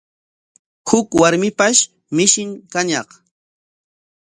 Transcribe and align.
Huk 0.89 1.07
warmipash 1.21 1.81
mishin 2.15 2.49
kañaq. 2.73 3.09